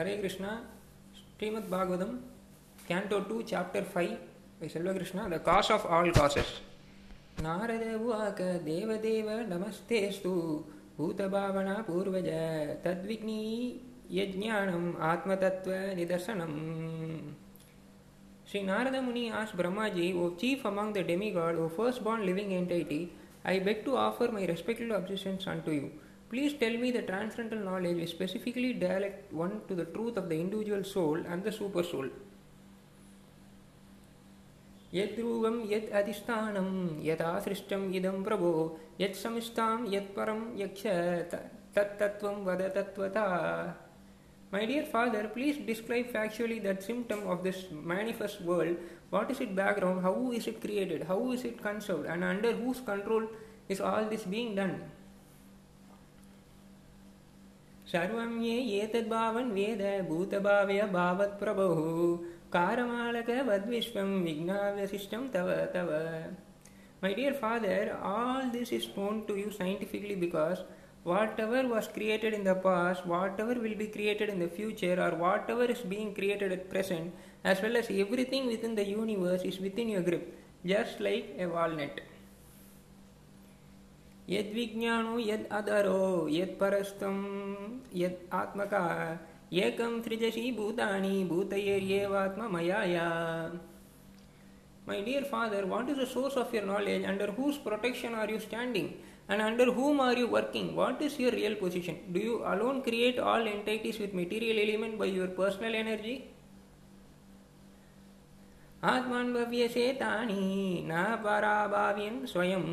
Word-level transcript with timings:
Hare 0.00 0.12
Krishna 0.20 0.50
Srimad 1.30 1.66
Bhagavatam 1.72 2.12
canto 2.88 3.16
two 3.30 3.38
chapter 3.50 3.88
five 3.90 4.14
by 4.60 4.68
Selvakrishna 4.74 5.22
the 5.32 5.38
cause 5.48 5.70
of 5.74 5.84
all 5.96 6.12
causes 6.18 6.52
Narada 7.46 7.84
உவாக 8.04 8.46
தேவதேவ 8.68 9.36
நமஸ்தேஸ்து 9.52 10.32
பூதபாவனா 10.96 11.76
பூர்வஜ 11.88 12.30
தத்விக்னி 12.86 13.38
யஜ்ஞானம் 14.18 14.90
ஆத்மதத்துவ 15.12 15.76
நிதர்சனம் 16.00 16.58
Sri 18.46 18.60
Narada 18.62 19.00
Muni 19.00 19.24
asked 19.30 19.56
Brahmaji, 19.56 20.06
O 20.16 20.30
chief 20.34 20.64
among 20.64 20.88
the 20.92 21.02
demigod, 21.04 21.56
O 21.56 21.68
first 21.70 22.02
born 22.02 22.22
living 22.26 22.52
entity, 22.52 23.02
I 23.44 23.60
beg 23.60 23.84
to 23.84 23.92
offer 23.98 24.28
my 24.28 24.44
respectful 24.44 24.92
obeisances 24.92 25.46
unto 25.46 25.72
you. 25.72 25.88
Please 26.29 26.53
tell 26.53 26.75
me 26.77 26.91
the 26.91 27.01
transcendental 27.01 27.65
knowledge 27.65 27.97
which 27.97 28.09
specifically 28.09 28.73
direct 28.73 29.31
one 29.31 29.61
to 29.67 29.75
the 29.75 29.85
truth 29.85 30.17
of 30.17 30.29
the 30.29 30.39
individual 30.39 30.83
soul 30.83 31.17
and 31.27 31.43
the 31.43 31.51
super 31.51 31.83
soul. 31.83 32.09
यद्रूपं 34.93 35.55
यद् 35.71 35.89
अधिष्ठानं 35.99 36.67
यथासृष्टम् 37.05 37.93
इदं 37.95 38.21
प्रभो 38.23 38.51
यत्समिष्टां 39.01 39.93
यत्परं 39.93 40.41
यक्ष 40.59 40.83
तत्तत्त्वं 41.75 42.45
वद 42.45 42.61
तत्त्वता 42.75 43.25
My 44.53 44.65
dear 44.65 44.83
father, 44.85 45.27
please 45.27 45.57
describe 45.67 46.11
factually 46.13 46.61
that 46.63 46.81
symptom 46.81 47.27
of 47.27 47.43
this 47.43 47.65
manifest 47.71 48.41
world. 48.41 48.77
What 49.09 49.31
is 49.31 49.41
its 49.41 49.51
background? 49.51 50.01
How 50.01 50.31
is 50.31 50.47
it 50.47 50.61
created? 50.61 51.03
How 51.03 51.31
is 51.31 51.43
it 51.43 51.61
conserved? 51.61 52.05
And 52.05 52.23
under 52.23 52.53
whose 52.53 52.79
control 52.79 53.23
is 53.67 53.81
all 53.81 54.05
this 54.05 54.23
being 54.23 54.55
done? 54.55 54.83
सर्वं 57.91 58.41
ये 58.43 58.57
एतद्भावन् 58.81 59.51
वेद 59.51 59.81
भूतभावय 60.07 60.81
भावत्प्रभुः 60.93 61.81
कारमालकवद्विश्वं 62.55 64.11
विघ्नाव्यशिष्टं 64.23 65.27
तव 65.33 65.53
तव 65.73 65.91
My 67.03 67.13
dear 67.13 67.33
father, 67.33 67.97
all 68.01 68.49
this 68.49 68.71
is 68.71 68.87
known 68.95 69.25
to 69.27 69.35
you 69.35 69.51
scientifically 69.51 70.15
because 70.15 70.63
whatever 71.03 71.67
was 71.67 71.87
created 71.87 72.33
in 72.33 72.43
the 72.43 72.55
past, 72.55 73.05
whatever 73.05 73.53
will 73.53 73.75
be 73.75 73.87
created 73.87 74.29
in 74.29 74.39
the 74.39 74.47
future, 74.47 74.95
or 74.99 75.11
whatever 75.15 75.65
is 75.65 75.81
being 75.81 76.15
created 76.15 76.51
at 76.51 76.69
present, 76.69 77.13
as 77.43 77.61
well 77.61 77.77
as 77.77 77.91
everything 77.91 78.47
within 78.47 78.73
the 78.73 78.85
universe 78.85 79.43
is 79.43 79.59
within 79.59 79.89
your 79.89 80.01
grip, 80.01 80.33
just 80.65 80.99
like 80.99 81.35
a 81.37 81.45
walnut. 81.45 82.01
यद्विज्ञानो 84.30 85.18
यद् 85.18 85.46
अधरो 85.58 86.28
यत् 86.30 86.58
परस्तं 86.60 87.16
आत्मका 88.40 88.84
एकं 89.64 90.00
सृजसि 90.02 90.50
भूतानि 90.58 91.24
भूतयेर्येवात्ममयाया 91.30 93.08
My 94.86 95.00
dear 95.02 95.22
father, 95.22 95.66
what 95.66 95.88
is 95.88 95.98
the 95.98 96.06
source 96.06 96.36
of 96.36 96.52
your 96.52 96.64
knowledge? 96.64 97.04
Under 97.04 97.26
whose 97.30 97.58
protection 97.58 98.14
are 98.14 98.28
you 98.28 98.40
standing? 98.40 98.94
And 99.28 99.40
under 99.40 99.66
whom 99.72 100.00
are 100.00 100.16
you 100.16 100.26
working? 100.26 100.74
What 100.74 101.00
is 101.00 101.18
your 101.18 101.30
real 101.32 101.54
position? 101.54 101.98
Do 102.12 102.18
you 102.18 102.42
alone 102.44 102.82
create 102.82 103.18
all 103.18 103.46
entities 103.46 104.00
with 104.00 104.14
material 104.14 104.58
element 104.58 104.98
by 104.98 105.04
your 105.04 105.28
personal 105.28 105.74
energy? 105.74 106.24
आत्मान्भव्यसे 108.93 109.91
तानि 109.99 110.83
न 110.87 111.03
पराभाव्यन् 111.23 112.25
स्वयम् 112.27 112.71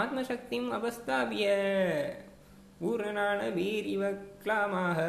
आत्मशक्तिम् 0.00 0.72
अवस्थाप्य 0.78 1.46
ऊर्णानवीरिव 2.82 4.02
क्लामाः 4.42 5.00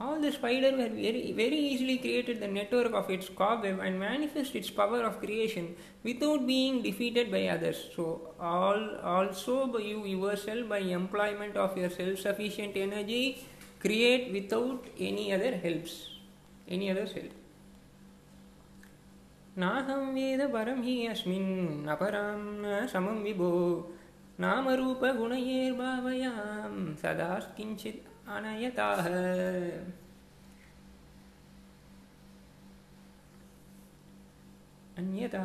All 0.00 0.20
the 0.20 0.30
spider 0.30 0.70
were 0.76 0.88
very, 0.88 1.32
very 1.32 1.58
easily 1.58 1.98
created 1.98 2.38
the 2.40 2.46
network 2.46 2.92
of 2.92 3.10
its 3.10 3.28
cobweb 3.28 3.80
and 3.80 3.98
manifest 3.98 4.54
its 4.54 4.70
power 4.70 5.02
of 5.02 5.18
creation 5.18 5.74
without 6.04 6.46
being 6.46 6.82
defeated 6.82 7.32
by 7.32 7.48
others. 7.48 7.84
So, 7.96 8.32
all 8.38 8.96
also 9.02 9.66
by 9.66 9.80
you 9.80 10.04
yourself 10.06 10.68
by 10.68 10.78
employment 11.00 11.56
of 11.56 11.76
your 11.76 11.90
self-sufficient 11.90 12.76
energy 12.76 13.44
create 13.80 14.32
without 14.32 14.86
any 15.00 15.32
other 15.32 15.56
helps, 15.56 16.10
any 16.68 16.92
other's 16.92 17.10
help. 17.10 17.32
नाहं 19.62 20.02
वेद 20.14 20.42
परं 20.52 20.82
हि 20.82 20.94
अस्मिन् 21.06 21.88
अपरां 21.94 22.38
न 22.38 22.86
समं 22.92 23.22
विभो 23.24 23.50
नामरूपगुणैर्भावयां 24.40 26.32
सदा 27.02 27.30
किञ्चित् 27.56 28.06
अनयताः 28.36 29.06
अन्यथा 34.98 35.44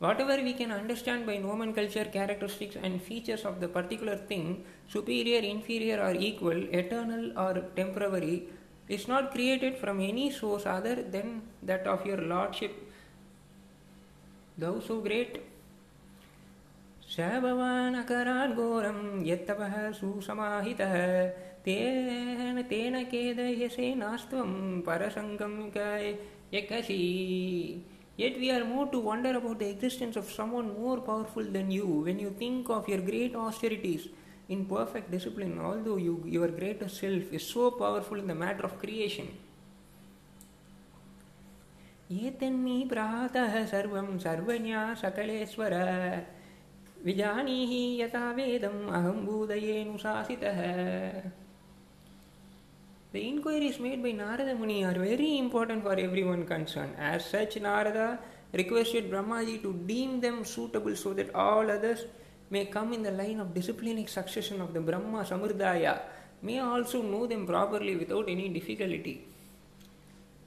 Whatever 0.00 0.36
we 0.40 0.52
can 0.54 0.70
understand 0.70 1.26
by 1.26 1.38
nomenclature, 1.38 2.04
characteristics, 2.04 2.76
and 2.80 3.02
features 3.02 3.44
of 3.44 3.58
the 3.60 3.66
particular 3.66 4.16
thing, 4.16 4.64
superior, 4.88 5.40
inferior, 5.40 6.00
or 6.00 6.14
equal, 6.14 6.56
eternal, 6.72 7.36
or 7.36 7.64
temporary, 7.74 8.44
is 8.88 9.08
not 9.08 9.32
created 9.32 9.76
from 9.76 10.00
any 10.00 10.30
source 10.30 10.66
other 10.66 11.02
than 11.02 11.42
that 11.64 11.84
of 11.88 12.06
your 12.06 12.18
Lordship, 12.18 12.81
thou 14.58 14.80
so 14.80 15.00
great. 15.00 15.38
स 17.08 17.20
भवान् 17.42 17.94
अकरान् 17.96 18.54
घोरं 18.54 18.98
यत्तपः 19.26 19.74
सुसमाहितः 19.98 20.94
तेन 21.64 22.62
तेन 22.70 23.02
केदयसे 23.12 23.94
नास्त्वं 23.94 24.50
परसङ्गं 24.86 25.54
यकसि 26.54 26.98
Yet 28.18 28.36
we 28.36 28.50
are 28.50 28.64
moved 28.64 28.90
to 28.92 28.98
wonder 28.98 29.36
about 29.38 29.60
the 29.60 29.68
existence 29.70 30.16
of 30.16 30.28
someone 30.28 30.76
more 30.76 31.00
powerful 31.00 31.44
than 31.44 31.70
you 31.70 31.86
when 31.86 32.18
you 32.18 32.30
think 32.30 32.68
of 32.68 32.88
your 32.88 32.98
great 32.98 33.36
austerities 33.36 34.08
in 34.48 34.64
perfect 34.64 35.12
discipline, 35.12 35.60
although 35.60 35.98
you, 35.98 36.24
your 36.26 36.48
greater 36.48 36.88
self 36.88 37.32
is 37.32 37.46
so 37.46 37.70
powerful 37.70 38.18
in 38.18 38.26
the 38.26 38.34
matter 38.34 38.64
of 38.64 38.76
creation. 38.80 39.28
एतन्मी 42.13 42.83
प्रातः 42.89 43.53
सर्वं 43.65 44.17
सर्वज्ञा 44.23 44.81
सकलेश्वर 45.01 45.73
विजानीहि 47.05 47.81
यथा 48.01 48.31
वेदम् 48.37 48.89
अहं 48.97 49.25
भूदयेऽनुशासितः 49.25 50.59
The 53.13 53.21
inquiries 53.29 53.79
made 53.79 54.01
by 54.01 54.11
Narada 54.11 54.55
Muni 54.55 54.83
are 54.83 54.93
very 54.93 55.37
important 55.37 55.83
for 55.83 55.93
everyone 55.93 56.47
concerned. 56.47 56.95
As 56.97 57.23
such, 57.23 57.59
Narada 57.61 58.17
requested 58.51 59.11
Brahmaji 59.11 59.61
to 59.61 59.73
deem 59.85 60.19
them 60.19 60.43
suitable 60.43 60.95
so 60.95 61.13
that 61.13 61.33
all 61.35 61.69
others 61.69 62.05
may 62.49 62.65
come 62.65 62.91
in 62.91 63.03
the 63.03 63.11
line 63.11 63.39
of 63.39 63.53
disciplinic 63.53 64.09
succession 64.09 64.61
of 64.61 64.73
the 64.73 64.81
Brahma 64.81 65.19
Samurdaya, 65.19 65.99
may 66.41 66.57
also 66.57 67.03
know 67.03 67.27
them 67.27 67.45
properly 67.45 67.95
without 67.95 68.27
any 68.27 68.49
difficulty. 68.49 69.27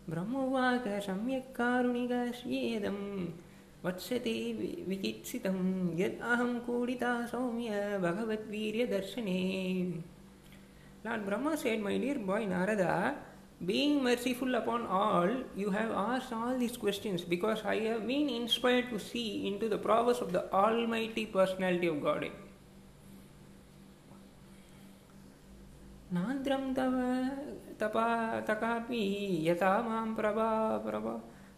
ब्रह्मवाक 0.09 0.88
सम्यक् 1.08 1.54
कारुणिकस्येदं 1.58 3.00
वत्सते 3.84 4.38
विचित्सितं 4.88 5.59
यद् 6.00 6.22
अहं 6.32 6.58
कूडिता 6.66 7.14
सौम्य 7.32 7.98
भगवद्वीर्यदर्शने 8.02 9.40
Lord 11.04 11.26
Brahma 11.26 11.58
said, 11.58 11.82
My 11.82 11.98
dear 11.98 12.20
boy 12.20 12.46
Narada, 12.46 13.16
being 13.66 14.04
merciful 14.04 14.54
upon 14.54 14.86
all, 14.86 15.30
you 15.56 15.72
have 15.72 15.90
asked 15.90 16.32
all 16.32 16.56
these 16.59 16.78
questions 16.78 17.24
because 17.24 17.64
I 17.66 17.78
have 17.80 18.06
been 18.06 18.30
inspired 18.30 18.92
to 18.92 19.00
see 19.00 19.48
into 19.48 19.68
the 19.68 19.80
prowess 19.80 20.20
of 20.20 20.32
the 20.32 20.52
Almighty 20.54 21.26
Personality 21.26 21.88
of 21.88 22.04
Godhead. 22.04 22.34
नान्द्रं 26.14 26.73
तव 26.78 26.96
तपा 27.82 28.08
तकापि 28.47 29.03
यथा 29.47 29.72
मां 29.82 30.06
प्रभा 30.16 30.52
प्रभा 30.85 31.12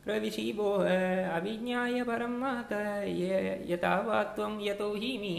प्रविशीभोः 0.05 0.89
अविज्ञाय 1.35 2.03
परं 2.09 2.39
मात 2.39 2.73
यथा 3.71 3.95
वा 4.07 4.23
त्वं 4.35 4.59
यतो 4.61 4.93
हि 5.03 5.17
मे 5.21 5.37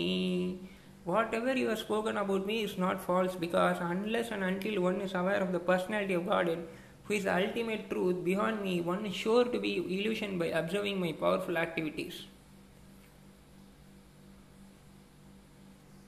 Whatever 1.06 1.54
you 1.54 1.68
have 1.68 1.78
spoken 1.78 2.16
about 2.16 2.46
me 2.46 2.62
is 2.62 2.78
not 2.78 2.98
false 2.98 3.34
because 3.34 3.76
unless 3.78 4.30
and 4.30 4.42
until 4.42 4.80
one 4.80 5.02
is 5.02 5.12
aware 5.12 5.42
of 5.42 5.52
the 5.52 5.58
personality 5.58 6.14
of 6.14 6.26
Godhead, 6.26 6.66
who 7.04 7.12
is 7.12 7.24
the 7.24 7.34
ultimate 7.34 7.90
truth 7.90 8.24
beyond 8.24 8.62
me, 8.62 8.80
one 8.80 9.04
is 9.04 9.14
sure 9.14 9.44
to 9.44 9.60
be 9.60 9.76
illusioned 9.76 10.38
by 10.38 10.46
observing 10.46 10.98
my 10.98 11.12
powerful 11.12 11.58
activities. 11.58 12.24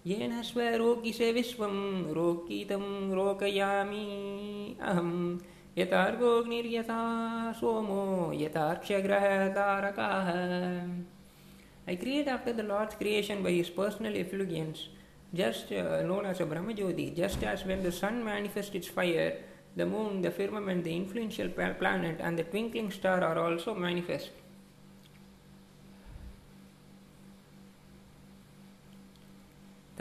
येन 0.05 0.41
स्वरोकिशे 0.41 1.31
विश्वं 1.31 1.73
रोकीतं 2.13 2.83
रोकयामी 3.15 4.05
अहम 4.81 5.11
यतार्गोग्निर्यथा 5.77 7.01
सोमो 7.59 8.31
यतार्क्षग्रहतारकाः 8.35 10.29
I 11.87 11.95
create 11.95 12.29
after 12.29 12.57
the 12.57 12.65
Lord's 12.71 12.97
creation 12.97 13.43
by 13.43 13.51
his 13.51 13.69
personal 13.77 14.17
influence 14.23 14.81
just 15.35 15.73
known 16.09 16.25
as 16.27 16.41
a 16.41 16.45
brahmajyoti 16.53 17.07
just 17.17 17.45
as 17.53 17.65
when 17.67 17.83
the 17.83 17.89
sun 18.01 18.23
manifests 18.25 18.75
its 18.75 18.93
fire 18.97 19.33
the 19.77 19.87
moon 19.91 20.21
the 20.21 20.29
firmament 20.37 20.83
the 20.83 20.87
influential 20.99 21.51
planet 21.57 22.21
and 22.21 22.39
the 22.39 22.41
twinkling 22.51 22.91
star 22.91 23.23
are 23.23 23.39
also 23.39 23.75
manifest 23.87 24.33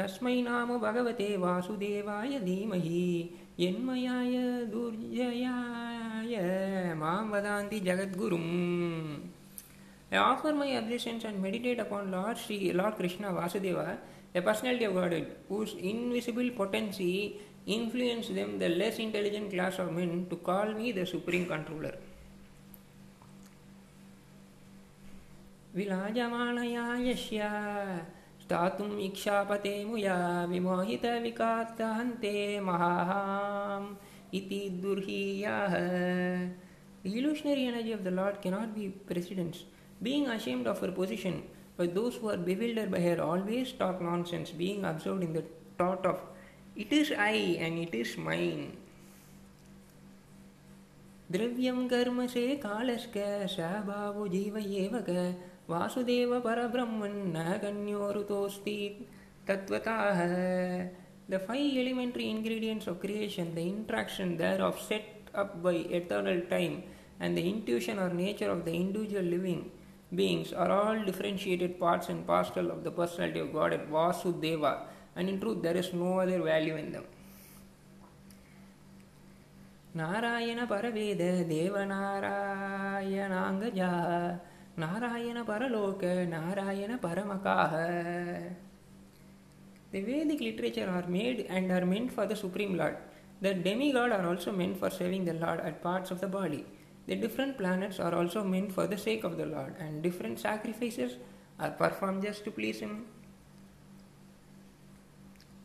தஸ்மை 0.01 0.35
நாம 0.43 0.77
பகவதே 0.83 1.31
வாசுதேவாய 1.43 2.33
தீமஹி 2.45 3.01
என்மயாய 3.65 4.35
துர்ஜயாய 4.73 6.35
மாம் 7.01 7.33
வதாந்தி 7.33 7.79
ஜகத்குரும் 7.89 8.53
I 10.11 10.19
offer 10.23 10.57
my 10.61 10.69
obeisances 10.77 11.27
and 11.29 11.41
meditate 11.47 11.83
upon 11.85 12.09
Lord 12.15 12.41
Sri 12.43 12.57
Lord 12.73 12.99
Krishna 13.01 13.31
Vasudeva 13.37 13.87
the 14.33 14.43
personality 14.47 14.87
of 14.89 14.97
God 14.99 15.17
whose 15.51 15.75
invisible 15.91 16.49
potency 16.59 17.11
influence 17.77 18.31
them 18.39 18.55
the 18.59 18.71
less 18.77 19.01
intelligent 19.07 19.51
class 19.51 19.81
of 19.85 19.93
men 19.99 20.17
to 20.31 20.39
call 20.43 20.73
me 20.77 20.89
the 20.93 21.05
supreme 21.13 21.47
controller 21.53 21.99
விலாஜமானயாயஷ்யா 26.33 27.51
स्थातुम् 28.51 29.01
इक्षापते 29.01 29.73
मुया 29.85 30.15
विमोहितविकात्तहन्ते 30.51 32.35
महाहाम् 32.67 33.87
इति 34.35 34.59
दुर्हीयाः 34.83 35.75
The 37.05 37.19
illusionary 37.19 37.67
energy 37.67 37.93
of 37.93 38.03
the 38.05 38.11
Lord 38.11 38.43
cannot 38.43 38.75
be 38.75 38.89
precedence. 38.89 39.63
Being 40.03 40.27
ashamed 40.27 40.67
of 40.67 40.81
her 40.81 40.91
position, 40.91 41.45
but 41.77 41.95
those 41.95 42.17
who 42.17 42.29
are 42.29 42.37
bewildered 42.37 42.91
by 42.91 43.01
her 43.01 43.23
always 43.23 43.73
talk 43.73 44.03
nonsense, 44.03 44.51
being 44.51 44.85
absorbed 44.85 45.23
in 45.23 45.33
the 45.33 45.45
thought 45.79 46.05
of 46.05 46.21
it 46.77 46.93
is 46.93 47.13
I 47.13 47.57
and 47.61 47.79
it 47.79 47.95
is 47.95 48.19
mine. 48.19 48.77
द्रव्यं 51.33 51.87
कर्म 51.89 52.27
से 52.27 52.45
कालस्क 52.63 53.17
सहभावो 53.51 54.27
जीव 54.29 54.57
एव 54.59 54.97
Vasudeva 55.71 56.39
Ganyorutosti 57.63 58.79
Tatvataha. 59.47 60.89
The 61.29 61.39
five 61.39 61.77
elementary 61.83 62.29
ingredients 62.29 62.89
of 62.89 63.01
creation, 63.01 63.55
the 63.55 63.63
interaction 63.63 64.37
thereof 64.37 64.81
set 64.81 65.05
up 65.33 65.63
by 65.63 65.75
eternal 65.75 66.41
time, 66.51 66.83
and 67.21 67.39
the 67.39 67.49
intuition 67.49 68.01
or 68.01 68.11
nature 68.11 68.51
of 68.51 68.65
the 68.65 68.73
individual 68.73 69.23
living 69.23 69.71
beings 70.13 70.53
are 70.53 70.73
all 70.73 71.05
differentiated 71.05 71.79
parts 71.79 72.09
and 72.09 72.27
parcel 72.27 72.73
of 72.73 72.83
the 72.83 72.91
personality 72.91 73.39
of 73.39 73.53
Godhead, 73.53 73.89
Vasudeva, 73.89 74.89
and 75.15 75.29
in 75.29 75.39
truth 75.41 75.63
there 75.63 75.77
is 75.77 75.93
no 75.93 76.19
other 76.19 76.43
value 76.43 76.75
in 76.83 76.91
them. 76.97 77.05
Narayana 80.01 80.61
பரவேத 80.73 81.23
தேவநாராயணாங்கஜா 81.53 83.89
Narayana 84.83 85.39
பரலோக 85.51 86.03
Narayana 86.35 86.93
பரமகாக 87.07 87.75
The 89.93 90.01
Vedic 90.03 90.41
literature 90.41 90.89
are 90.89 91.07
made 91.09 91.39
and 91.49 91.73
are 91.77 91.85
meant 91.85 92.11
for 92.17 92.25
the 92.25 92.37
Supreme 92.37 92.75
Lord. 92.77 92.97
The 93.41 93.53
demigod 93.67 94.11
are 94.13 94.27
also 94.29 94.51
meant 94.53 94.77
for 94.79 94.91
serving 94.99 95.25
the 95.25 95.35
Lord 95.35 95.61
at 95.61 95.83
parts 95.83 96.13
of 96.15 96.19
the 96.21 96.29
body. 96.29 96.61
The 97.09 97.17
different 97.17 97.59
planets 97.59 97.99
are 97.99 98.15
also 98.15 98.41
meant 98.45 98.71
for 98.73 98.87
the 98.87 98.99
sake 99.07 99.25
of 99.25 99.33
the 99.37 99.47
Lord, 99.47 99.73
and 99.81 100.01
different 100.01 100.39
sacrifices 100.39 101.13
are 101.59 101.73
performed 101.73 102.23
just 102.23 102.45
to 102.47 102.53
please 102.59 102.81
Him. 102.81 102.95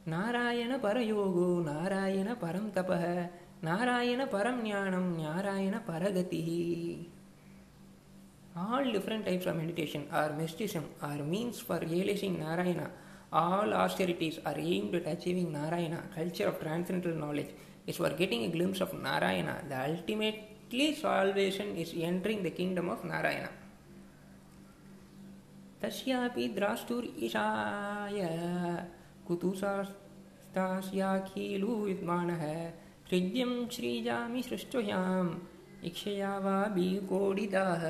Narayana 0.07 0.73
பரயோகோ 0.81 1.45
Narayana 1.69 2.29
பரம் 2.41 2.67
தப 2.75 2.89
நாராயண 3.67 4.21
பரம் 4.33 4.59
ஞானம் 4.67 5.07
Narayana 5.21 5.75
பரகதிஹி 5.87 6.59
All 8.57 8.89
different 8.89 9.25
types 9.25 9.47
of 9.47 9.57
meditation 9.57 10.07
are 10.13 10.31
mysticism, 10.31 10.85
are 11.01 11.17
means 11.17 11.59
for 11.59 11.77
realizing 11.79 12.39
Narayana. 12.39 12.89
All 13.33 13.73
austerities 13.73 14.39
are 14.45 14.57
aimed 14.57 14.95
at 14.95 15.05
achieving 15.07 15.51
Narayana. 15.51 16.03
Culture 16.15 16.47
of 16.47 16.61
transcendental 16.61 17.19
knowledge 17.19 17.49
is 17.85 17.97
for 17.97 18.11
getting 18.11 18.45
a 18.45 18.47
glimpse 18.47 18.79
of 18.79 18.93
Narayana. 18.93 19.61
The 19.67 19.91
ultimately 19.91 20.95
salvation 20.95 21.75
is 21.75 21.93
entering 21.97 22.43
the 22.43 22.51
kingdom 22.51 22.87
of 22.89 23.03
Narayana. 23.03 23.49
तस्यापि 25.81 26.47
द्राष्टुरीशाय 26.55 28.19
कुतुसास्तास्याखिलु 29.27 31.71
विद्वानः 31.85 32.43
सृज्यं 33.09 33.51
श्रीजामि 33.75 34.41
सृष्टोयाम् 34.47 35.31
इक्षया 35.87 36.33
वा 36.45 36.57
बीकोडिताः 36.75 37.83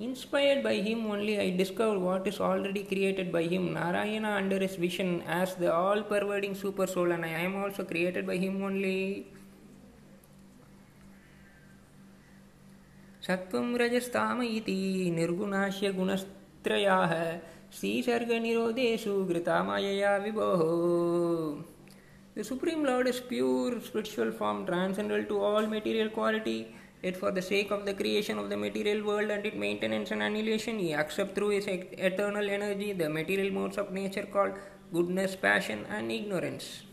Inspired 0.00 0.62
by 0.62 0.74
him 0.74 1.06
only, 1.06 1.38
I 1.38 1.50
discovered 1.50 1.98
what 1.98 2.26
is 2.26 2.40
already 2.40 2.82
created 2.82 3.30
by 3.30 3.44
him. 3.44 3.72
Narayana, 3.74 4.30
under 4.30 4.58
his 4.58 4.74
vision 4.76 5.22
as 5.22 5.54
the 5.54 5.72
all 5.72 6.02
pervading 6.02 6.54
super 6.54 6.86
soul, 6.86 7.12
and 7.12 7.24
I 7.24 7.28
am 7.28 7.54
also 7.56 7.84
created 7.84 8.26
by 8.26 8.36
him 8.36 8.62
only. 8.62 9.26
सत्त्वं 13.26 13.66
रजस्ताम 13.80 14.42
इति 14.42 14.78
निर्गुणास्य 15.16 15.92
गुणत्रयाः 15.98 17.12
श्रीसर्गनिरोधेषु 17.78 19.12
घृता 19.24 19.62
मायया 19.64 20.16
विभोः 20.24 20.62
The 22.34 22.42
Supreme 22.42 22.82
Lord 22.82 23.06
is 23.06 23.20
pure 23.20 23.78
spiritual 23.80 24.32
form, 24.32 24.64
transcendental 24.64 25.24
to 25.28 25.40
all 25.44 25.66
material 25.66 26.08
quality. 26.08 26.74
Yet, 27.02 27.16
for 27.16 27.32
the 27.32 27.42
sake 27.42 27.70
of 27.72 27.84
the 27.84 27.94
creation 27.94 28.38
of 28.38 28.48
the 28.48 28.56
material 28.56 29.04
world 29.04 29.30
and 29.30 29.44
its 29.44 29.56
maintenance 29.56 30.12
and 30.12 30.22
annihilation, 30.22 30.78
He 30.78 30.94
accepts 30.94 31.34
through 31.34 31.50
His 31.50 31.66
eternal 31.66 32.48
energy 32.48 32.92
the 32.92 33.08
material 33.08 33.52
modes 33.52 33.76
of 33.76 33.92
nature 33.92 34.26
called 34.32 34.54
goodness, 34.92 35.34
passion, 35.36 35.84
and 35.90 36.12
ignorance. 36.12 36.84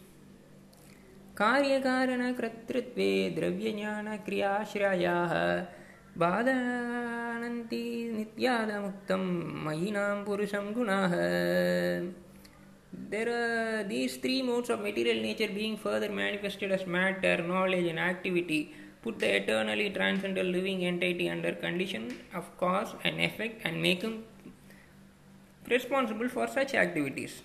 कार्यकारणकर्तृत्वे 1.39 3.11
द्रव्यज्ञानक्रियाश्रयाः 3.35 5.33
बाधानन्ति 6.21 7.83
नित्यादमुक्तं 8.15 9.23
मयिनां 9.65 10.17
पुरुषं 10.25 10.65
गुणाः 10.77 11.13
There 13.11 13.29
are 13.29 13.83
these 13.83 14.17
three 14.17 14.41
modes 14.41 14.69
of 14.69 14.81
material 14.81 15.21
nature 15.21 15.47
being 15.47 15.77
further 15.77 16.09
manifested 16.09 16.71
as 16.71 16.85
matter, 16.85 17.37
knowledge, 17.37 17.85
and 17.85 17.99
activity 17.99 18.73
put 19.03 19.19
the 19.19 19.35
eternally 19.35 19.89
transcendental 19.89 20.51
living 20.51 20.85
entity 20.85 21.29
under 21.29 21.51
condition 21.53 22.17
of 22.33 22.57
cause 22.57 22.95
and 23.03 23.19
effect 23.19 23.65
and 23.65 23.81
make 23.81 24.01
him 24.01 24.23
responsible 25.67 26.29
for 26.29 26.47
such 26.47 26.75
activities. 26.75 27.41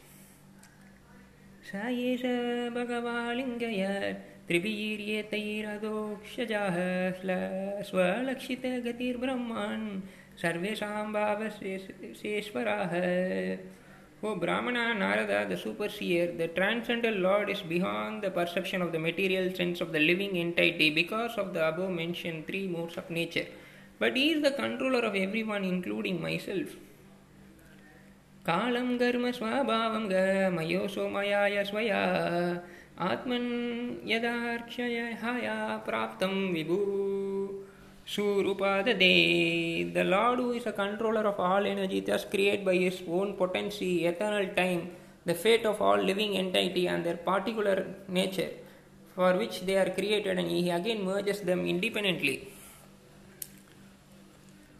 स 1.68 1.70
एष 2.06 2.22
भगवालिङ्गय 2.74 3.82
त्रिवीर्येतैरदोक्षजाः 4.48 6.76
स्वलक्षितगतिर्ब्रह्मान् 7.88 9.86
सर्वेषां 10.42 11.04
भावशेश्वराः 11.14 12.92
O 14.22 14.34
Brahmana 14.36 14.94
Narada, 14.94 15.46
the 15.46 15.54
superseer, 15.54 16.38
the 16.38 16.48
transcendental 16.48 17.20
Lord 17.20 17.50
is 17.50 17.60
beyond 17.60 18.22
the 18.22 18.30
perception 18.30 18.80
of 18.80 18.90
the 18.90 18.98
material 18.98 19.54
sense 19.54 19.82
of 19.82 19.92
the 19.92 19.98
living 19.98 20.38
entity 20.38 20.88
because 20.88 21.36
of 21.36 21.52
the 21.52 21.68
above 21.68 21.90
mentioned 21.90 22.46
three 22.46 22.66
modes 22.66 22.96
of 22.96 23.10
nature. 23.10 23.46
But 23.98 24.16
he 24.16 24.32
is 24.32 24.42
the 24.42 24.52
controller 24.52 25.00
of 25.00 25.14
everyone, 25.14 25.64
including 25.64 26.22
myself. 26.22 26.74
कालं 28.46 28.96
कर्म 28.98 29.30
स्वभावं 29.32 30.08
ग 30.10 30.14
मयोऽसो 30.56 31.08
मयाय 31.08 31.62
स्वया 31.64 32.00
आत्मन् 33.10 33.48
यदार्क्षयहाया 34.10 35.54
प्राप्तं 35.86 36.34
विभू 36.52 36.76
Surupadade, 38.09 39.93
the 39.93 40.03
Lord 40.03 40.39
who 40.39 40.51
is 40.53 40.65
a 40.65 40.71
controller 40.71 41.27
of 41.27 41.39
all 41.39 41.63
energy, 41.63 41.99
thus 41.99 42.25
create 42.25 42.65
by 42.65 42.73
his 42.73 43.03
own 43.07 43.35
potency, 43.35 44.07
eternal 44.07 44.47
time, 44.55 44.89
the 45.25 45.35
fate 45.35 45.63
of 45.63 45.79
all 45.79 45.97
living 45.97 46.35
entity 46.35 46.87
and 46.87 47.05
their 47.05 47.17
particular 47.17 47.85
nature, 48.07 48.49
for 49.13 49.37
which 49.37 49.61
they 49.61 49.77
are 49.77 49.91
created, 49.91 50.39
and 50.39 50.49
he 50.49 50.71
again 50.71 51.05
merges 51.05 51.41
them 51.41 51.67
independently. 51.67 52.47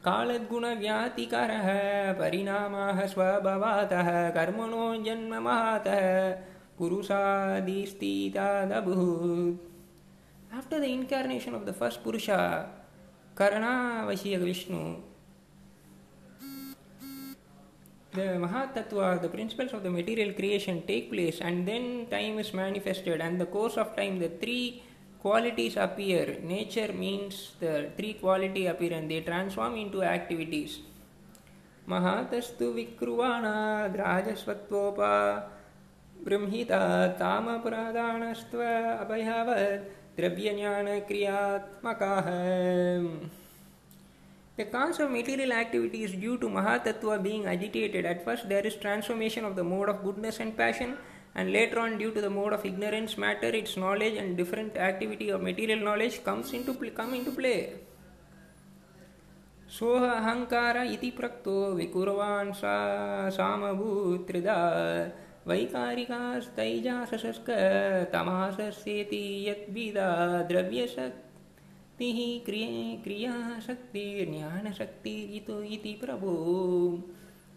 कालद्गुणव्यातिकरः 0.03 1.67
परिणामाः 2.19 2.99
स्वभवातः 3.13 4.09
कर्मणो 4.37 4.85
जन्ममातः 5.05 6.03
पुरुषादिस्थितादभूत् 6.79 9.57
After 10.51 10.79
the 10.79 10.87
incarnation 10.87 11.53
of 11.53 11.65
the 11.65 11.73
first 11.73 12.03
Purusha, 12.03 12.78
Karanavashya 13.39 14.37
Vishnu, 14.43 14.97
the 18.11 18.21
Mahatattva, 18.21 19.21
the 19.21 19.29
principles 19.29 19.71
of 19.71 19.81
the 19.81 19.89
material 19.89 20.33
creation 20.33 20.83
take 20.85 21.09
place 21.09 21.39
and 21.39 21.65
then 21.65 22.07
time 22.11 22.37
is 22.37 22.53
manifested 22.53 23.21
and 23.21 23.39
the 23.39 23.45
course 23.45 23.77
of 23.77 23.95
time 23.95 24.19
the 24.19 24.27
three 24.27 24.83
qualities 25.21 25.77
appear. 25.77 26.37
Nature 26.43 26.91
means 26.91 27.53
the 27.61 27.91
three 27.95 28.15
quality 28.15 28.67
appear 28.67 28.91
and 28.91 29.09
they 29.09 29.21
transform 29.21 29.77
into 29.77 30.03
activities. 30.03 30.79
Mahatastu 31.87 32.73
vikruvana 32.75 33.89
drajasvatvopa 33.95 35.43
pradanastva 37.63 38.71
abhayavad 39.01 39.81
dravyanyana 40.17 41.01
kriyatmakah. 41.07 42.25
The 44.57 44.65
cause 44.65 44.99
of 44.99 45.11
material 45.11 45.53
activity 45.53 46.03
is 46.03 46.11
due 46.11 46.37
to 46.37 46.47
Mahatattva 46.47 47.23
being 47.23 47.45
agitated. 47.45 48.05
At 48.05 48.25
first, 48.25 48.49
there 48.49 48.65
is 48.67 48.75
transformation 48.75 49.45
of 49.45 49.55
the 49.55 49.63
mode 49.63 49.87
of 49.87 50.03
goodness 50.03 50.41
and 50.41 50.57
passion, 50.57 50.97
and 51.33 51.53
later 51.53 51.79
on, 51.79 51.97
due 51.97 52.11
to 52.11 52.19
the 52.19 52.29
mode 52.29 52.51
of 52.51 52.65
ignorance, 52.65 53.17
matter, 53.17 53.47
its 53.47 53.77
knowledge, 53.77 54.17
and 54.17 54.35
different 54.35 54.75
activity 54.75 55.29
of 55.29 55.41
material 55.41 55.79
knowledge 55.79 56.23
comes 56.25 56.51
into 56.51 56.73
play, 56.73 56.89
come 56.89 57.13
into 57.13 57.31
play. 57.31 57.69
सोह 59.69 60.03
अहङ्कार 60.09 60.77
इति 60.77 61.09
प्रक्तो 61.17 61.55
विकुर्वान् 61.79 62.53
सा 62.57 62.75
सामभूत्रिदा 63.29 64.55
वैकारिकास्तैजासशस्क 65.47 67.49
तमासस्येति 68.13 69.23
यद्विदा 69.47 70.07
द्रव्यशक् 70.49 71.17
शक्ति 71.99 73.01
क्रिया 73.03 73.59
शक्ति 73.65 74.03
ज्ञान 74.25 74.71
शक्ति 74.73 75.13
iti 75.37 75.93
prabhu 76.01 77.01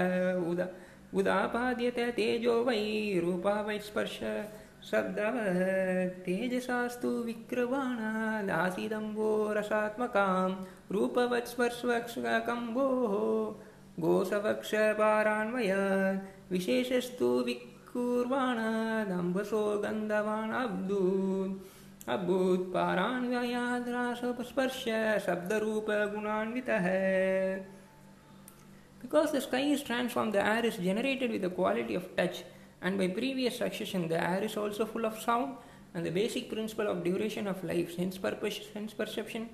उद 0.51 0.59
उदापाद्यत 1.15 1.99
तेजो 2.17 2.63
वै 2.63 3.21
रूपा 3.25 3.61
वै 3.61 3.79
स्पर्श 3.79 4.19
शब्दः 4.91 5.37
तेजसास्तु 6.25 7.09
विक्रवाणादासीदम्बो 7.23 9.53
रसात्मकां 9.53 10.51
रूपवत्स्पर्शकम्बोः 10.91 13.13
गोसवक्षपारान्वय 14.03 15.71
विशेषस्तु 16.51 17.29
विकुर्वाणादम्बसो 17.47 19.63
गन्धवान् 19.83 20.57
अब्दूत् 20.63 21.53
अभूत् 22.15 22.71
पारान्वयाद्रासस्पर्श 22.73 24.83
शब्दरूपगुणान्वितः 25.25 26.87
Because 29.01 29.31
the 29.31 29.41
sky 29.41 29.61
is 29.61 29.81
transformed, 29.81 30.33
the 30.33 30.45
air 30.45 30.65
is 30.65 30.77
generated 30.77 31.31
with 31.31 31.41
the 31.41 31.49
quality 31.49 31.95
of 31.95 32.15
touch, 32.17 32.43
and 32.81 32.97
by 32.97 33.07
previous 33.07 33.57
succession, 33.57 34.09
the 34.09 34.21
air 34.21 34.43
is 34.43 34.57
also 34.57 34.85
full 34.85 35.05
of 35.05 35.17
sound 35.19 35.55
and 35.93 36.05
the 36.05 36.11
basic 36.11 36.51
principle 36.51 36.87
of 36.87 37.03
duration 37.03 37.47
of 37.47 37.63
life, 37.63 37.95
sense, 37.95 38.17
purpose, 38.17 38.59
sense 38.73 38.93
perception, 38.93 39.49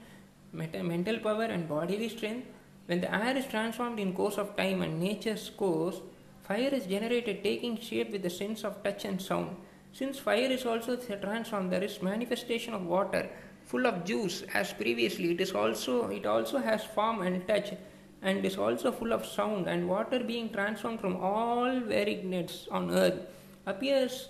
mental 0.52 1.20
power, 1.20 1.44
and 1.44 1.70
bodily 1.70 2.10
strength 2.10 2.48
When 2.88 3.02
the 3.02 3.14
air 3.14 3.36
is 3.36 3.46
transformed 3.48 4.00
in 4.00 4.14
course 4.14 4.38
of 4.38 4.56
time 4.56 4.82
and 4.82 5.00
nature's 5.00 5.50
course, 5.50 6.02
fire 6.44 6.70
is 6.72 6.86
generated 6.86 7.44
taking 7.44 7.80
shape 7.80 8.12
with 8.12 8.22
the 8.22 8.30
sense 8.30 8.64
of 8.64 8.84
touch 8.84 9.06
and 9.06 9.22
sound. 9.22 9.56
Since 9.92 10.20
fire 10.20 10.52
is 10.52 10.66
also 10.66 10.96
transformed, 10.98 11.72
there 11.72 11.84
is 11.84 12.02
manifestation 12.02 12.74
of 12.74 12.86
water 12.86 13.30
full 13.64 13.88
of 13.88 14.06
juice 14.06 14.44
as 14.54 14.74
previously. 14.74 15.32
It 15.32 15.42
is 15.42 15.54
also 15.54 16.10
it 16.10 16.26
also 16.26 16.60
has 16.60 16.84
form 16.84 17.22
and 17.22 17.48
touch 17.48 17.74
and 18.22 18.46
is 18.46 18.58
also 18.58 18.92
full 18.92 19.14
of 19.14 19.26
sound 19.26 19.68
and 19.68 19.90
water 19.90 20.20
being 20.20 20.52
transformed 20.52 21.00
from 21.00 21.16
all 21.18 21.80
varieties 21.80 22.68
on 22.72 22.92
earth 22.92 23.20
appears 23.66 24.30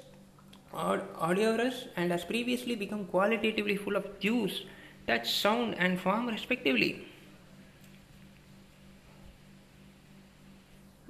odorous 0.73 1.87
and 1.95 2.11
has 2.11 2.23
previously 2.25 2.75
become 2.75 3.05
qualitatively 3.05 3.77
full 3.77 3.95
of 3.95 4.19
juice, 4.19 4.63
touch, 5.07 5.31
sound 5.31 5.75
and 5.77 5.99
form 5.99 6.27
respectively. 6.27 7.05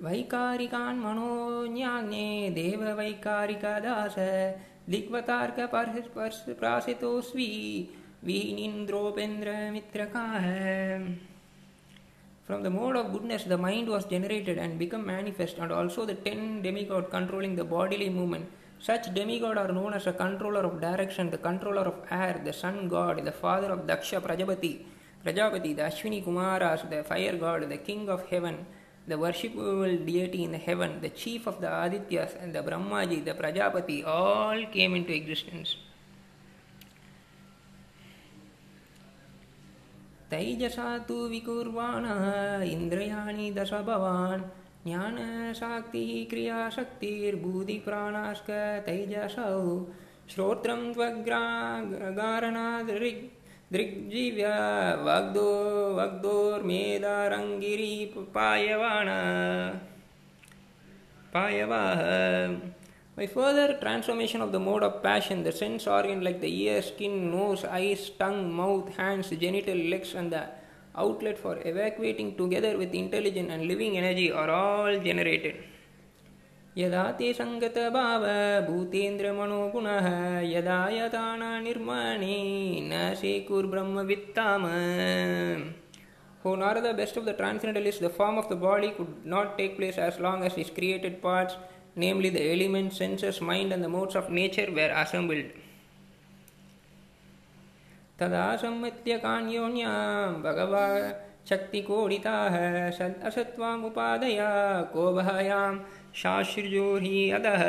वैकारिकान् 0.04 0.98
मनोज्ञाज्ञे 1.00 2.50
देववैकारिकदास 2.56 4.16
दिग्वतार्कप्रासितोऽस्वि 4.90 7.48
वीनीन्द्रोपेन्द्रमित्रकाः 8.26 10.48
From 12.48 12.62
the 12.62 12.70
mode 12.70 12.98
of 12.98 13.12
goodness, 13.12 13.46
the 13.46 13.58
mind 13.58 13.88
was 13.88 14.06
generated 14.06 14.60
and 14.60 14.78
become 14.78 15.04
manifest, 15.04 15.58
and 15.58 15.72
also 15.72 16.06
the 16.06 16.14
ten 16.14 16.62
demigods 16.62 17.10
controlling 17.10 17.56
the 17.56 17.64
bodily 17.64 18.08
movement. 18.08 18.46
Such 18.80 19.12
demigods 19.16 19.58
are 19.58 19.72
known 19.72 19.96
as 19.96 20.06
a 20.06 20.14
controller 20.14 20.62
of 20.62 20.80
direction, 20.80 21.32
the 21.32 21.40
controller 21.40 21.82
of 21.82 21.96
air, 22.12 22.40
the 22.46 22.54
sun 22.54 22.88
god, 22.88 23.26
the 23.26 23.32
father 23.32 23.72
of 23.72 23.88
Daksha 23.88 24.22
Prajapati, 24.22 24.86
Prajapati, 25.26 25.76
the 25.76 25.82
Ashwini 25.82 26.24
Kumaras, 26.24 26.88
the 26.88 27.04
fire 27.04 27.36
god, 27.36 27.68
the 27.68 27.78
king 27.78 28.08
of 28.10 28.28
heaven, 28.28 28.64
the 29.08 29.16
worshipable 29.16 30.06
deity 30.06 30.44
in 30.44 30.52
the 30.52 30.58
heaven, 30.58 31.00
the 31.02 31.10
chief 31.10 31.48
of 31.48 31.62
the 31.62 31.68
Adityas, 31.68 32.42
and 32.42 32.54
the 32.54 32.62
Brahmaji, 32.62 33.24
the 33.24 33.34
Prajapati, 33.34 34.06
all 34.06 34.66
came 34.72 34.96
into 34.96 35.14
existence. 35.14 35.76
तैजसा 40.30 40.98
तु 41.08 41.16
विकुर्वाणः 41.32 42.22
इन्द्रियाणि 42.66 43.48
दश 43.58 43.72
भवान् 43.88 44.44
ज्ञानशाक्तिः 44.88 46.12
क्रियाशक्तिर्बुधिप्राणाश्च 46.30 48.50
तैजसौ 48.88 49.60
श्रोत्रं 50.32 50.82
त्वग्रागारणादृग् 50.94 53.22
ದೃಗ್ಜಿವ್ಯಾ 53.74 54.56
ವಾಗ್ದೋ 55.04 55.94
ವಾಗ್ದೋರ್ಮೇದಾರಂಗಿರಿ 55.94 58.14
ಪಾಯವಾಣ 58.34 59.10
ಪಾಯವಾಹ 61.32 62.02
By 63.18 63.28
further 63.28 63.78
transformation 63.82 64.42
of 64.42 64.52
the 64.52 64.60
mode 64.60 64.84
of 64.84 65.02
passion, 65.02 65.42
the 65.42 65.54
sense 65.54 65.88
organ 65.88 66.22
like 66.22 66.42
the 66.42 66.64
ear, 66.64 66.82
skin, 66.82 67.32
nose, 67.32 67.64
eyes, 67.64 68.12
tongue, 68.20 68.54
mouth, 68.54 68.94
hands, 68.98 69.30
genital, 69.30 69.78
legs, 69.78 70.14
and 70.16 70.34
the 70.34 70.44
outlet 70.98 71.40
for 71.40 71.58
evacuating 71.64 72.36
together 72.36 72.78
with 72.78 72.94
intelligent 72.94 73.50
and 73.50 73.70
living 73.70 73.98
energy 73.98 74.34
are 74.34 74.50
all 74.50 75.00
generated. 75.00 75.56
यदा 76.79 77.05
ते 77.19 77.29
सङ्गतभावभूतेन्द्रमनोगुणः 77.41 80.07
यदा 80.55 80.81
यथा 80.97 81.27
न 81.37 81.43
निर्माणे 81.67 82.39
न 82.91 82.93
शेकुर्ब्रह्मवित्ताम 83.21 84.65
O 86.43 86.57
Narada, 86.57 86.81
the 86.81 86.95
best 86.95 87.19
of 87.19 87.27
the 87.27 87.35
transcendentalists, 87.35 88.01
the 88.01 88.09
form 88.09 88.39
of 88.39 88.49
the 88.49 88.57
body 88.57 88.93
could 88.93 89.27
not 89.27 89.59
take 89.59 89.77
place 89.77 89.99
as 89.99 90.19
long 90.19 90.43
as 90.43 90.57
its 90.57 90.71
created 90.71 91.21
parts, 91.21 91.55
namely 91.95 92.31
the 92.31 92.53
elements, 92.53 92.97
senses, 92.97 93.43
mind, 93.43 93.75
and 93.75 93.85
the 93.85 93.89
modes 93.89 94.17
of 94.17 94.31
nature, 94.31 94.69
were 94.73 94.91
assembled. 95.03 95.51
तदा 98.21 98.47
सम्मत्य 98.63 99.17
कान्योन्यां 99.19 99.93
भगवा 100.45 100.87
शक्तिकोडिताः 101.49 102.57
सद् 102.97 103.23
असत्त्वामुपादया 103.29 104.51
कोभायां 104.93 105.73
शाश्रुजो 106.22 106.88
हि 107.04 107.30
अधः 107.40 107.64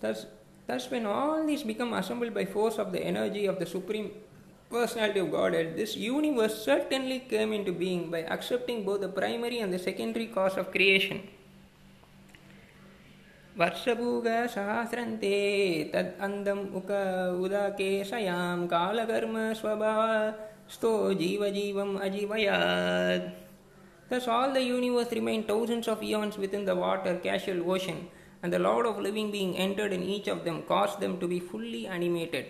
Thus, 0.00 0.26
thus, 0.66 0.90
when 0.90 1.06
all 1.06 1.44
these 1.44 1.64
become 1.64 1.92
assembled 1.92 2.32
by 2.32 2.44
force 2.44 2.78
of 2.78 2.92
the 2.92 3.02
energy 3.02 3.46
of 3.46 3.58
the 3.58 3.66
Supreme 3.66 4.12
Personality 4.70 5.18
of 5.18 5.32
Godhead, 5.32 5.76
this 5.76 5.96
universe 5.96 6.62
certainly 6.64 7.18
came 7.20 7.52
into 7.52 7.72
being 7.72 8.10
by 8.10 8.20
accepting 8.22 8.84
both 8.84 9.00
the 9.00 9.08
primary 9.08 9.58
and 9.58 9.72
the 9.72 9.78
secondary 9.78 10.26
cause 10.26 10.56
of 10.56 10.70
creation. 10.70 11.20
वर्षभूगसहस्रन्ते 13.58 15.38
तद् 15.94 16.20
अन्दम् 16.22 16.60
उक 16.78 16.90
उदकेशयां 17.44 18.58
कालकर्म 18.70 19.34
स्वभावस्तो 19.60 20.92
जीवजीवम् 21.22 21.98
अजीवयात् 22.06 23.47
Thus 24.09 24.27
all 24.27 24.51
the 24.53 24.61
universe 24.61 25.11
remained 25.11 25.47
thousands 25.47 25.87
of 25.87 26.03
eons 26.03 26.37
within 26.37 26.65
the 26.65 26.75
water 26.75 27.19
casual 27.23 27.71
ocean, 27.71 28.09
and 28.41 28.53
the 28.53 28.59
Lord 28.59 28.85
of 28.85 28.99
living 28.99 29.31
being 29.31 29.57
entered 29.57 29.93
in 29.93 30.03
each 30.03 30.27
of 30.27 30.43
them 30.43 30.63
caused 30.63 30.99
them 30.99 31.17
to 31.19 31.27
be 31.27 31.39
fully 31.39 31.87
animated. 31.87 32.45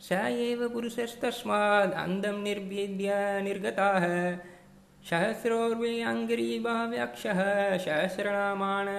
स 0.00 0.12
एव 0.12 0.68
पुरुषस्तस्माद् 0.74 1.94
अन्दं 2.04 2.36
निर्भेद्य 2.44 3.08
निर्गताः 3.46 4.04
सहस्रोर्व्यङ्गरीभाव्यक्षः 5.08 7.40
सहस्रनामान् 7.84 8.92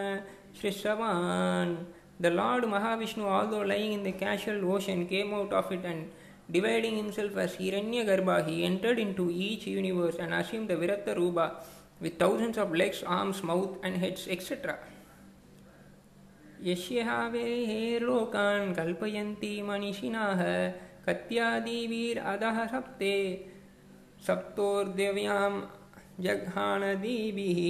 Shrishavan. 0.54 1.86
The 2.20 2.30
Lord 2.30 2.66
Mahavishnu, 2.66 3.24
although 3.24 3.62
lying 3.62 3.94
in 3.94 4.04
the 4.04 4.12
casual 4.12 4.70
ocean, 4.74 5.08
came 5.08 5.34
out 5.34 5.54
of 5.54 5.72
it 5.72 5.86
and 5.86 6.12
Dividing 6.49 6.97
himself 6.97 7.37
as 7.37 7.57
Hiranyagarbha, 7.57 8.49
he 8.49 8.65
entered 8.65 8.99
into 8.99 9.31
each 9.31 9.67
universe 9.67 10.17
and 10.21 10.33
assumed 10.33 10.69
the 10.69 10.77
Virata 10.77 11.17
Rupa 11.17 11.57
with 12.01 12.19
thousands 12.19 12.59
of 12.59 12.73
legs, 12.73 13.03
arms, 13.05 13.43
mouth, 13.43 13.79
and 13.83 13.97
heads, 13.97 14.29
etc. 14.29 14.79
यस्यहावेहेर्लोकान् 16.65 18.75
कल्पयन्ति 18.77 19.51
मनिषिणाः 19.69 20.41
कत्यादिभिरधः 21.07 22.59
सप्ते 22.73 23.17
सप्तोर्दिव्यां 24.27 25.53
जघानदिभिः 26.25 27.61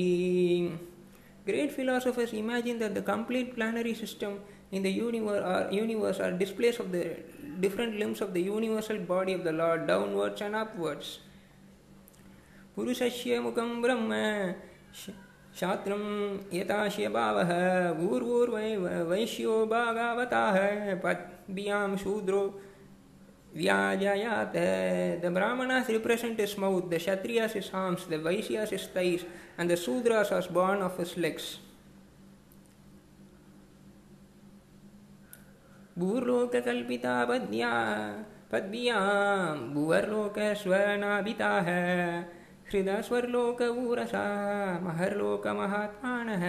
Great 1.46 1.72
philosophers 1.72 2.32
imagine 2.32 2.78
that 2.80 2.94
the 2.94 3.02
complete 3.02 3.54
planetary 3.54 3.94
system 3.94 4.40
in 4.72 4.82
the 4.82 4.90
universe 4.90 5.44
are, 5.44 5.72
universe 5.72 6.18
are 6.18 6.32
displays 6.32 6.80
of 6.80 6.90
the 6.90 7.16
different 7.60 7.98
limbs 7.98 8.20
of 8.20 8.32
the 8.34 8.40
universal 8.40 8.98
body 8.98 9.32
of 9.32 9.44
the 9.44 9.52
Lord, 9.52 9.86
downwards 9.86 10.40
and 10.40 10.56
upwards. 10.56 11.18
पुरुषस्य 12.76 13.38
मुखं 13.40 13.70
ब्रह्म 13.82 14.12
शास्त्रं 15.60 16.02
यथाश्य 16.52 17.08
भावः 17.08 17.50
ऊर्वूर्वै 18.06 18.76
वैश्यो 19.10 19.54
भागावताः 19.66 20.56
पद्भ्यां 21.04 21.96
शूद्रो 22.02 22.42
व्याजयात् 23.56 24.56
the 25.22 25.32
brahmanas 25.36 25.90
represent 25.90 26.40
his 26.40 26.58
mouth 26.60 26.90
the 26.92 26.98
kshatriyas 27.04 27.56
his 27.56 27.74
arms 27.74 28.08
the 28.10 28.20
vaishyas 28.26 28.72
his 28.78 28.88
thighs 28.94 29.24
and 29.58 29.72
the 29.72 29.76
shudras 29.84 30.32
are 30.38 30.52
born 30.52 30.82
of 30.82 31.00
his 31.00 31.18
legs 31.18 31.48
भूर्लोककल्पिता 35.98 37.24
पद्या 37.28 37.72
पद्भ्यां 38.52 39.04
भुवर्लोकस्वर्णाभिताः 39.74 41.68
हृदस्वर्लोकऊरसा 42.70 44.26
महर्लोकमहात्मानः 44.86 46.44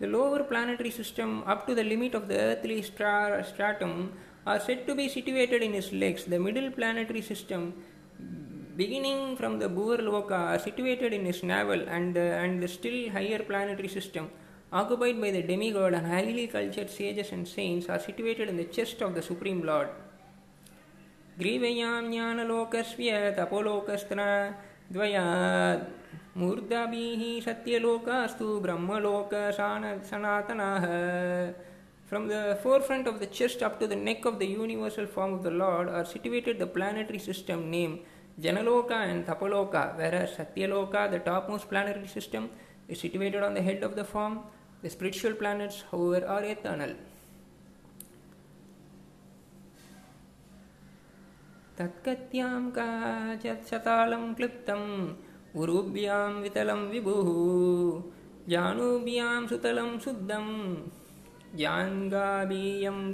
The 0.00 0.06
lower 0.06 0.44
planetary 0.44 0.90
system 0.92 1.42
up 1.44 1.66
to 1.66 1.74
the 1.74 1.82
limit 1.82 2.14
of 2.14 2.28
the 2.28 2.38
earthly 2.38 2.82
stratum 2.82 4.12
are 4.46 4.60
said 4.60 4.86
to 4.86 4.94
be 4.94 5.08
situated 5.08 5.60
in 5.60 5.72
his 5.72 5.92
legs. 5.92 6.24
The 6.24 6.38
middle 6.38 6.70
planetary 6.70 7.20
system, 7.20 7.72
beginning 8.76 9.36
from 9.36 9.58
the 9.58 9.68
Bhuvarloka, 9.68 10.38
are 10.52 10.58
situated 10.60 11.12
in 11.12 11.24
his 11.24 11.42
navel, 11.42 11.82
and 11.88 12.14
the, 12.14 12.20
and 12.20 12.62
the 12.62 12.68
still 12.68 13.10
higher 13.10 13.40
planetary 13.40 13.88
system, 13.88 14.30
occupied 14.71 15.19
by 15.21 15.31
the 15.31 15.43
demigod 15.43 15.93
and 15.93 16.07
highly 16.07 16.47
cultured 16.47 16.89
sages 16.89 17.31
and 17.31 17.47
saints, 17.47 17.89
are 17.89 17.99
situated 17.99 18.49
in 18.49 18.57
the 18.57 18.65
chest 18.65 19.01
of 19.01 19.15
the 19.15 19.21
Supreme 19.21 19.63
Lord. 19.63 19.89
ग्रीवयां 21.39 22.11
ज्ञानलोकस्य 22.11 23.11
तपोलोकस्त्र 23.37 24.21
द्वयात् 24.93 26.37
मूर्धाभिः 26.37 27.21
सत्यलोकास्तु 27.45 28.47
ब्रह्मलोक 28.65 29.33
सनातनाः 29.59 30.85
From 32.05 32.27
the 32.27 32.59
forefront 32.61 33.07
of 33.07 33.19
the 33.19 33.25
chest 33.25 33.63
up 33.63 33.79
to 33.79 33.87
the 33.87 33.95
neck 33.95 34.25
of 34.25 34.37
the 34.37 34.45
universal 34.45 35.07
form 35.07 35.33
of 35.33 35.41
the 35.41 35.49
Lord 35.49 35.89
are 35.89 36.05
situated 36.05 36.59
the 36.59 36.67
planetary 36.67 37.17
system 37.17 37.71
named 37.71 38.01
Janaloka 38.39 38.91
and 38.91 39.25
Tapaloka, 39.25 39.95
whereas 39.97 40.31
Satyaloka, 40.37 41.09
the 41.09 41.19
topmost 41.19 41.69
planetary 41.69 42.07
system, 42.07 42.51
is 42.87 42.99
situated 42.99 43.41
on 43.41 43.55
the 43.55 43.61
head 43.61 43.81
of 43.81 43.95
the 43.95 44.03
form. 44.03 44.41
The 44.82 44.90
spiritual 44.90 45.34
planets, 45.34 45.78
however, 45.92 46.24
are 46.28 46.44
eternal. 46.54 46.94
तत्कत्यां 51.78 52.70
काचत्शतालं 52.76 54.22
क्लिप्तम् 54.34 54.88
उरुभ्यां 55.58 56.30
वितलं 56.42 56.80
विभुः 56.90 57.28
जानुभ्यां 58.48 59.46
सुतलं 59.46 59.90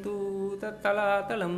तु 0.05 0.15
तत्तलातलं 0.63 1.57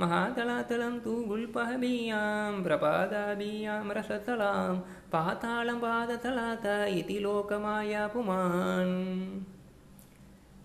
महातलातलं 0.00 0.98
तु 1.04 1.12
गुल्पहबीयां 1.30 2.62
प्रपादाबीयां 2.64 3.78
रसतलां 3.98 4.74
पातालं 5.14 5.78
पादतलात 5.84 6.66
इति 6.98 7.18
लोकमाया 7.26 8.06
पुमान् 8.14 8.94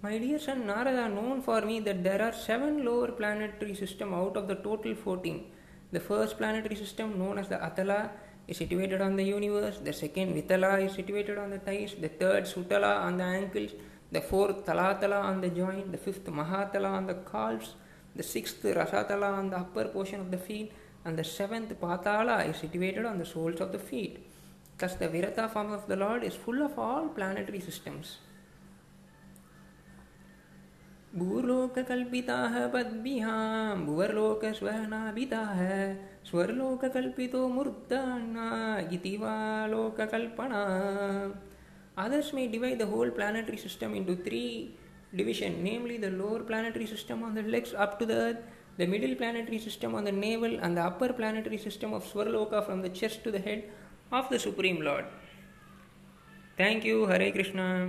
My 0.06 0.18
dear 0.18 0.38
son 0.38 0.66
Narada, 0.68 1.08
known 1.08 1.42
for 1.42 1.62
me 1.62 1.80
that 1.80 2.04
there 2.04 2.22
are 2.22 2.34
seven 2.34 2.84
lower 2.84 3.13
planetary 3.20 3.74
systems 3.74 4.13
out 4.13 4.36
of 4.36 4.50
the 4.50 4.56
total 4.56 4.96
14. 4.96 5.46
The 5.94 6.02
first 6.02 6.38
planetary 6.38 6.76
system, 6.76 7.18
known 7.18 7.38
as 7.38 7.48
the 7.48 7.63
Atala, 7.68 8.12
is 8.46 8.58
situated 8.58 9.00
on 9.00 9.16
the 9.16 9.24
universe. 9.24 9.80
The 9.82 9.94
second, 9.94 10.36
Vitala, 10.36 10.86
is 10.86 10.92
situated 10.92 11.38
on 11.38 11.52
the 11.52 11.60
thighs. 11.60 11.96
The 12.02 12.10
third, 12.10 12.44
Sutala, 12.44 12.92
on 13.06 13.18
the 13.18 13.24
ankles 13.24 13.72
the 14.13 14.22
fourth 14.22 14.63
Talatala 14.66 15.24
on 15.24 15.42
the 15.42 15.50
joint, 15.50 15.92
the 15.92 15.98
fifth 15.98 16.26
Mahatala 16.26 16.89
on 16.92 17.08
the 17.08 17.16
calves, 17.32 17.74
the 18.19 18.25
sixth 18.25 18.63
Rasatala 18.63 19.33
on 19.39 19.49
the 19.49 19.57
upper 19.57 19.85
portion 19.85 20.21
of 20.21 20.31
the 20.31 20.37
feet, 20.37 20.73
and 21.05 21.17
the 21.17 21.25
seventh 21.25 21.73
Patala 21.81 22.47
is 22.51 22.57
situated 22.57 23.05
on 23.07 23.17
the 23.19 23.25
soles 23.25 23.61
of 23.61 23.71
the 23.71 23.79
feet. 23.79 24.19
Thus, 24.77 24.95
the 24.95 25.09
Virata 25.09 25.49
form 25.51 25.73
of 25.73 25.87
the 25.87 25.97
Lord 25.97 26.25
is 26.25 26.35
full 26.35 26.61
of 26.63 26.79
all 26.79 27.09
planetary 27.09 27.61
systems. 27.61 28.19
भूलोककल्पिताः 31.19 32.55
पद्भिहां 32.73 33.85
भुवर्लोकस्वनाभिताः 33.87 35.61
स्वर्लोककल्पितो 36.31 37.49
मूर्धना 37.55 38.49
इति 38.93 39.17
वा 39.23 39.37
लोककल्पना 39.73 40.61
Others 41.99 42.33
may 42.33 42.47
divide 42.47 42.79
the 42.79 42.87
whole 42.87 43.11
planetary 43.11 43.57
system 43.57 43.95
into 43.95 44.15
three 44.15 44.77
divisions, 45.14 45.57
namely 45.62 45.97
the 45.97 46.11
lower 46.11 46.40
planetary 46.40 46.87
system 46.87 47.23
on 47.23 47.35
the 47.35 47.42
legs 47.42 47.75
up 47.75 47.99
to 47.99 48.07
the 48.07 48.14
earth, 48.14 48.38
the 48.77 48.87
middle 48.87 49.14
planetary 49.14 49.59
system 49.59 49.94
on 49.94 50.05
the 50.05 50.12
navel, 50.12 50.59
and 50.61 50.77
the 50.77 50.83
upper 50.83 51.12
planetary 51.12 51.59
system 51.59 51.92
of 51.92 52.05
Swarloka 52.05 52.64
from 52.64 52.83
the 52.83 52.88
chest 52.88 53.25
to 53.25 53.31
the 53.31 53.38
head 53.38 53.64
of 54.12 54.29
the 54.29 54.38
Supreme 54.38 54.81
Lord. 54.81 55.05
Thank 56.57 56.85
you, 56.85 57.07
Hare 57.07 57.31
Krishna. 57.33 57.88